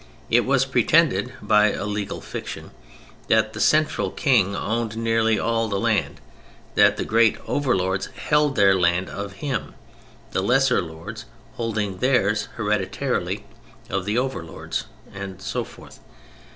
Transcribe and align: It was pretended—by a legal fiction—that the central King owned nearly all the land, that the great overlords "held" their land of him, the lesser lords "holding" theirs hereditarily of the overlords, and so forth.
It 0.31 0.45
was 0.45 0.65
pretended—by 0.65 1.73
a 1.73 1.85
legal 1.85 2.21
fiction—that 2.21 3.53
the 3.53 3.59
central 3.59 4.09
King 4.09 4.55
owned 4.55 4.97
nearly 4.97 5.37
all 5.37 5.67
the 5.67 5.79
land, 5.79 6.19
that 6.73 6.97
the 6.97 7.05
great 7.05 7.37
overlords 7.47 8.07
"held" 8.15 8.55
their 8.55 8.73
land 8.73 9.11
of 9.11 9.33
him, 9.45 9.75
the 10.31 10.41
lesser 10.41 10.81
lords 10.81 11.25
"holding" 11.53 11.97
theirs 11.99 12.47
hereditarily 12.57 13.45
of 13.91 14.05
the 14.05 14.17
overlords, 14.17 14.85
and 15.13 15.39
so 15.39 15.63
forth. 15.63 15.99